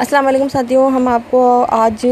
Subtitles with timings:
[0.00, 2.06] السلام علیکم ساتھیوں، ہم آپ کو آج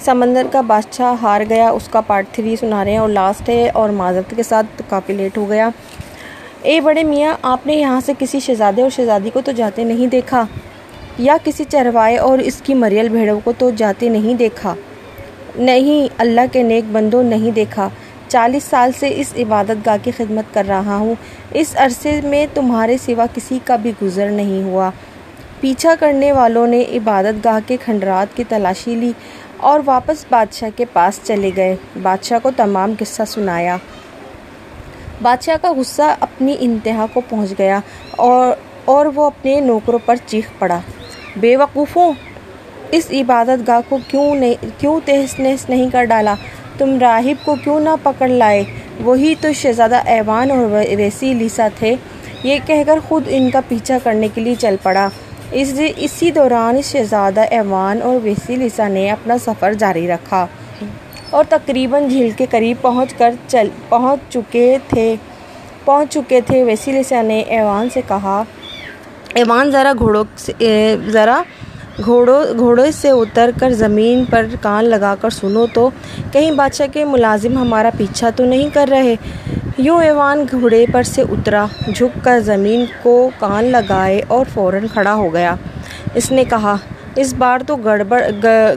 [0.00, 3.68] سمندر کا بادشاہ ہار گیا، اس کا پارٹ تھری سنا رہے ہیں اور لاسٹ ہے
[3.68, 5.68] اور معذرت کے ساتھ کافی لیٹ ہو گیا۔
[6.62, 10.06] اے بڑے میاں، آپ نے یہاں سے کسی شہزادے اور شہزادی کو تو جاتے نہیں
[10.06, 10.44] دیکھا؟
[11.18, 14.74] یا کسی چروائے اور اس کی مریل بھیڑوں کو تو جاتے نہیں دیکھا؟
[15.56, 17.88] نہیں، اللہ کے نیک بندوں نہیں دیکھا۔
[18.28, 21.14] چالیس سال سے اس عبادت گاہ کی خدمت کر رہا ہوں۔
[21.54, 24.90] اس عرصے میں تمہارے سوا کسی کا بھی گزر نہیں ہوا۔
[25.64, 29.12] پیچھا کرنے والوں نے عبادت گاہ کے کھنڈرات کی تلاشی لی
[29.56, 33.76] اور واپس بادشاہ کے پاس چلے گئے۔ بادشاہ کو تمام قصہ سنایا۔
[35.22, 38.52] بادشاہ کا غصہ اپنی انتہا کو پہنچ گیا اور
[38.84, 40.78] اور وہ اپنے نوکروں پر چیخ پڑا۔
[41.36, 42.12] بے وقوفوں،
[42.90, 46.34] اس عبادت گاہ کو کیوں نہیں کیوں تہس نہس نہیں کر ڈالا؟
[46.78, 48.64] تم راہب کو کیوں نہ پکڑ لائے؟
[49.04, 51.94] وہی تو شہزادہ ایوان اور ویسی لیسا تھے۔
[52.42, 55.08] یہ کہہ کر خود ان کا پیچھا کرنے کے لیے چل پڑا۔
[55.52, 60.46] اس اسی دوران شہزادہ ایوان اور ویسیلیسا نے اپنا سفر جاری رکھا
[61.30, 65.14] اور تقریباً جھیل کے قریب پہنچ کر چل پہنچ چکے تھے۔
[65.84, 68.42] پہنچ چکے تھے۔ ویسیلیسا نے ایوان سے کہا،
[69.34, 71.42] ایوان، ذرا گھوڑوں سے ذرا
[72.04, 75.90] گھوڑوں گھوڑے سے اتر کر زمین پر کان لگا کر سنو تو
[76.32, 79.14] کہیں بادشاہ کے ملازم ہمارا پیچھا تو نہیں کر رہے؟
[79.78, 85.14] یوں ایوان گھوڑے پر سے اترا، جھک کر زمین کو کان لگائے اور فوراً کھڑا
[85.14, 85.54] ہو گیا۔
[86.14, 86.76] اس نے کہا
[87.16, 88.20] اس بار تو گڑبڑ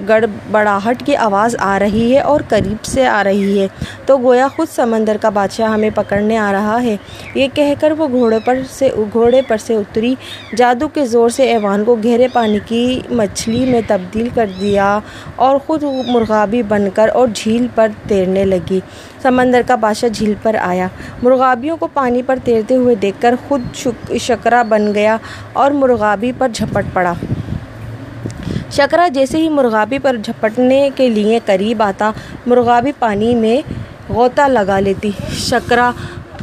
[0.07, 3.67] گڑبڑاہٹ کی آواز آ رہی ہے اور قریب سے آ رہی ہے۔
[4.05, 6.95] تو گویا خود سمندر کا بادشاہ ہمیں پکڑنے آ رہا ہے۔
[7.35, 10.13] یہ کہہ کر وہ گھوڑے پر سے، گھوڑے پر سے اتری۔
[10.57, 14.99] جادو کے زور سے ایوان کو گہرے پانی کی مچھلی میں تبدیل کر دیا
[15.35, 18.79] اور خود مرغابی بن کر اور جھیل پر تیرنے لگی۔
[19.21, 20.87] سمندر کا بادشاہ جھیل پر آیا۔
[21.23, 23.61] مرغابیوں کو پانی پر تیرتے ہوئے دیکھ کر خود
[24.21, 25.17] شکرا بن گیا
[25.53, 27.13] اور مرغابی پر جھپٹ پڑا۔
[28.71, 32.11] شکرا جیسے ہی مرغابی پر جھپٹنے کے لیے قریب آتا،
[32.45, 33.61] مرغابی پانی میں
[34.09, 35.91] غوطہ لگا لیتی۔ شکرا،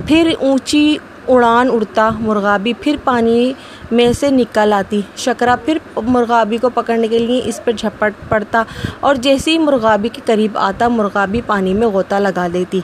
[0.07, 0.97] پھر اونچی
[1.29, 3.53] اڑان اڑتا، مرغابی پھر پانی
[3.91, 8.63] میں سے نکل آتی۔ شکرا پھر مرغابی کو پکڑنے کے لیے اس پر جھپٹ پڑتا
[9.01, 12.81] اور جیسے ہی مرغابی کے قریب آتا، مرغابی پانی میں غوطہ لگا دیتی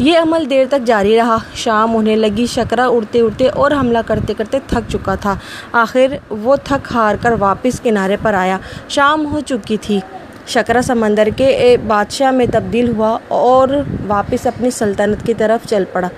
[0.00, 4.34] یہ عمل دیر تک جاری رہا۔ شام ہونے لگی شکرا اڑتے اڑتے اور حملہ کرتے
[4.34, 5.34] کرتے تھک چکا تھا۔
[5.72, 8.58] آخر وہ تھک ہار کر واپس کنارے پر آیا۔
[8.88, 10.00] شام ہو چکی تھی۔
[10.46, 13.68] شکرا سمندر کے بادشاہ میں تبدیل ہوا اور
[14.06, 16.08] واپس اپنی سلطنت کی طرف چل پڑا۔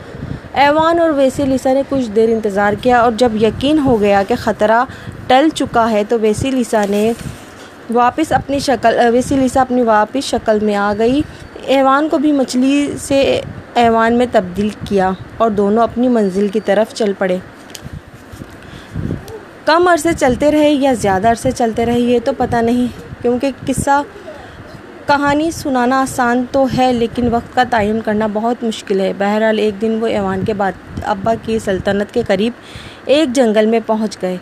[0.52, 4.34] ایوان اور ویسی لیسا نے کچھ دیر انتظار کیا اور جب یقین ہو گیا کہ
[4.34, 4.84] خطرہ
[5.26, 7.12] ٹل چکا ہے تو ویسی لیسا نے
[7.94, 11.22] واپس اپنی شکل، ویسی لیسا اپنی واپس شکل میں آ گئی۔
[11.66, 13.40] ایوان کو بھی مچھلی سے
[13.76, 17.36] ایوان میں تبدیل کیا اور دونوں اپنی منزل کی طرف چل پڑے۔
[19.64, 22.86] کم عرصے چلتے رہے یا زیادہ عرصے چلتے رہے یہ تو پتہ نہیں،
[23.22, 24.02] کیونکہ قصہ
[25.06, 29.80] کہانی سنانا آسان تو ہے، لیکن وقت کا تعین کرنا بہت مشکل ہے۔ بہرحال ایک
[29.80, 32.52] دن وہ ایوان کے بعد ابا کی سلطنت کے قریب
[33.06, 34.36] ایک جنگل میں پہنچ گئے۔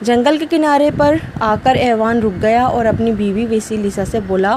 [0.00, 4.20] جنگل کے کنارے پر آ کر ایوان رک گیا اور اپنی بیوی ویسی لیسا سے
[4.26, 4.56] بولا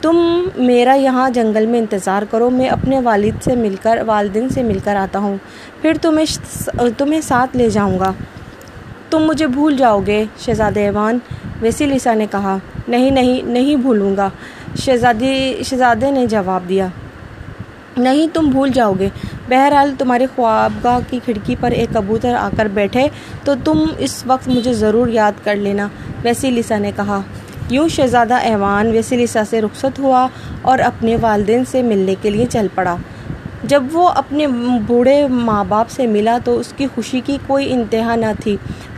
[0.00, 4.62] تم میرا یہاں جنگل میں انتظار کرو، میں اپنے والد سے مل کر، والدین سے
[4.62, 5.36] مل کر آتا ہوں۔
[5.82, 6.38] پھر تمہیں
[6.98, 8.12] تمہیں ساتھ لے جاؤں گا۔
[9.10, 11.18] تم مجھے بھول جاؤ گے شہزادہ ایوان۔
[11.60, 12.58] ویسی لیسا نے کہا۔
[12.88, 14.30] نہیں نہیں نہیں بھولوں گا۔
[14.78, 16.86] شہزادی، شہزادے نے جواب دیا۔
[17.96, 19.08] نہیں، تم بھول جاؤ گے۔
[19.48, 23.08] بہرحال تمہاری خوابگاہ کی کھڑکی پر ایک کبوتر آ کر بیٹھے،
[23.44, 25.88] تو تم اس وقت مجھے ضرور یاد کر لینا۔
[26.22, 27.20] ویسی لیسا نے کہا۔
[27.70, 30.28] یوں شہزادہ ایوان ویسیلیسا سے رخصت ہوا
[30.62, 32.96] اور اپنے والدین سے ملنے کے لیے چل پڑا۔
[33.64, 34.46] جب وہ اپنے
[34.86, 38.56] بوڑھے ماں باپ سے ملا تو اس کی خوشی کی کوئی انتہا نہ تھی۔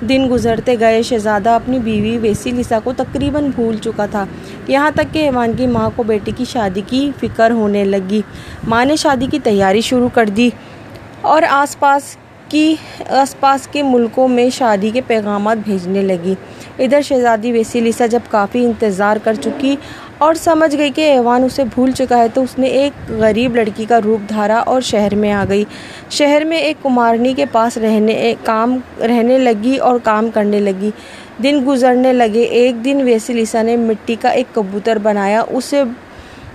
[0.09, 4.25] دن گزرتے گئے، شہزادہ اپنی بیوی ویسیلیسا کو تقریباً بھول چکا تھا۔
[4.69, 8.23] یہاں تک کہ ایوان کی ماں کو بیٹی کی شادی کی فکر ہونے لگی۔
[8.69, 10.51] ماں نے شادی کی تیاری شروع کر دی
[11.21, 12.17] اور آس پاس
[12.49, 12.75] کی
[13.11, 16.35] آس پاس کے ملکوں میں شادی کے پیغامات بھیجنے لگی۔
[16.79, 19.77] ادھر شہزادی ویسیلیسا جب کافی انتظار کر چکی
[20.19, 23.85] اور سمجھ گئی کہ ایوان اسے بھول چکا ہے تو اس نے ایک غریب لڑکی
[23.85, 25.65] کا روپ دھارا اور شہر میں آ گئی۔
[26.11, 30.91] شہر میں ایک کمارنی کے پاس رہنے، کام رہنے لگی اور کام کرنے لگی۔
[31.43, 35.83] دن گزرنے لگے۔ ایک دن ویسیلیسا نے مٹی کا ایک کبوتر بنایا، اسے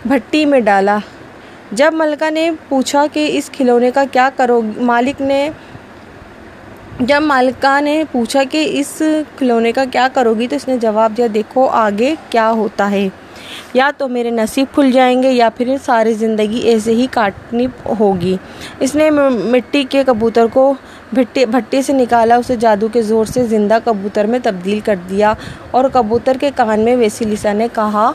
[0.06, 0.98] بھٹی میں ڈالا۔
[1.72, 5.50] جب ملکہ نے پوچھا کہ اس کھلونے کا کیا کرو، مالک نے
[7.00, 9.02] جب مالکہ نے پوچھا کہ اس
[9.38, 13.10] کھلونے کا کیا کرو گی تو اس نے جواب دیا، دیکھو آگے کیا ہوتا ہے۔
[13.74, 17.68] یا تو میرے نصیب کھل جائیں گے یا پھر ساری زندگی ایسے ہی کاٹنی
[18.00, 18.38] ہوگی۔
[18.80, 20.74] اس نے مٹی کے کبوتر کو
[21.14, 25.34] بھٹے بھٹے سے نکالا، اسے جادو کے زور سے زندہ کبوتر میں تبدیل کر دیا
[25.72, 28.12] اور کبوتر کے کان میں ویسیلیسا نے کہا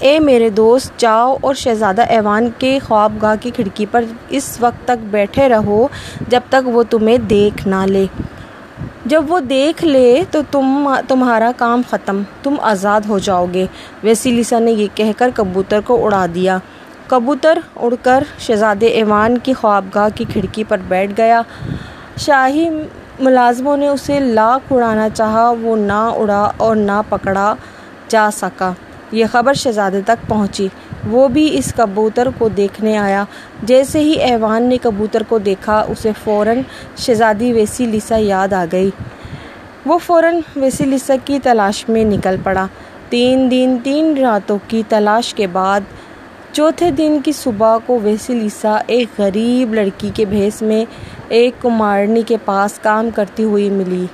[0.00, 4.84] اے میرے دوست، جاؤ اور شہزادہ ایوان کے خواب گاہ کی کھڑکی پر اس وقت
[4.84, 5.88] تک بیٹھے رہو
[6.28, 8.06] جب تک وہ تمہیں دیکھ نہ لے۔
[9.06, 13.66] جب وہ دیکھ لے تو تم، تمہارا کام ختم، تم آزاد ہو جاؤ گے۔
[14.02, 16.58] ویسیلیسا نے یہ کہہ کر کبوتر کو اڑا دیا۔
[17.06, 21.42] کبوتر اڑ کر شہزادے ایوان کی خوابگاہ کی کھڑکی پر بیٹھ گیا۔
[22.18, 22.70] شاہی
[23.20, 27.54] ملازموں نے اسے لاکھ اڑانا چاہا، وہ نہ اڑا اور نہ پکڑا
[28.08, 28.72] جا سکا۔
[29.12, 30.68] یہ خبر شہزادے تک پہنچی۔
[31.10, 33.24] وہ بھی اس کبوتر کو دیکھنے آیا۔
[33.62, 36.60] جیسے ہی ایوان نے کبوتر کو دیکھا، اسے فوراً
[36.96, 38.90] شہزادی ویسیلیسا یاد آ گئی۔
[39.86, 42.66] وہ فوراً ویسیلیسا کی تلاش میں نکل پڑا۔
[43.08, 45.80] تین دن، تین راتوں کی تلاش کے بعد
[46.52, 50.84] چوتھے دن کی صبح کو ویسیلیسا ایک غریب لڑکی کے بھیس میں
[51.28, 54.06] ایک کمارنی کے پاس کام کرتی ہوئی ملی۔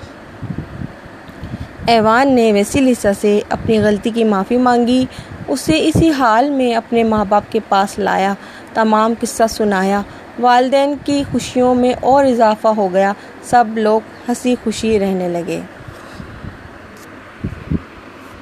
[1.86, 5.06] ایوان نے ویسیلیسا سے اپنی غلطی کی معافی مانگی،
[5.48, 8.34] اسے اسی حال میں اپنے ماں باپ کے پاس لایا،
[8.74, 10.02] تمام قصہ سنایا،
[10.38, 13.12] والدین کی خوشیوں میں اور اضافہ ہو گیا،
[13.42, 15.60] سب لوگ ہنسی خوشی رہنے لگے۔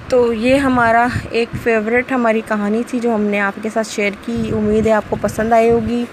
[0.09, 4.11] تو یہ ہمارا ایک فیوریٹ ہماری کہانی تھی جو ہم نے آپ کے ساتھ شیئر
[4.25, 6.05] کی۔ امید ہے آپ کو پسند آئی ہوگی۔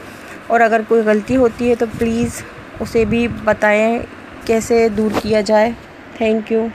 [0.47, 2.43] اور اگر کوئی غلطی ہوتی ہے تو پلیز
[2.79, 3.99] اسے بھی بتائیں
[4.45, 5.71] کیسے دور کیا جائے۔
[6.17, 6.67] Thank you